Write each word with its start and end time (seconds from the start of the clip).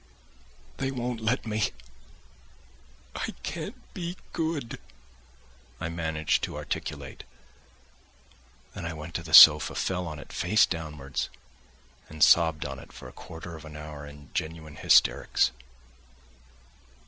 "They 0.77 0.89
won't 0.89 1.21
let 1.21 1.45
me... 1.45 1.65
I 3.15 3.35
can't 3.43 3.93
be 3.93 4.17
good!" 4.33 4.79
I 5.79 5.89
managed 5.89 6.41
to 6.45 6.57
articulate; 6.57 7.23
then 8.73 8.83
I 8.83 8.93
went 8.95 9.13
to 9.13 9.21
the 9.21 9.31
sofa, 9.35 9.75
fell 9.75 10.07
on 10.07 10.17
it 10.17 10.33
face 10.33 10.65
downwards, 10.65 11.29
and 12.09 12.23
sobbed 12.23 12.65
on 12.65 12.79
it 12.79 12.91
for 12.91 13.07
a 13.07 13.13
quarter 13.13 13.55
of 13.55 13.63
an 13.63 13.77
hour 13.77 14.07
in 14.07 14.31
genuine 14.33 14.77
hysterics. 14.77 15.51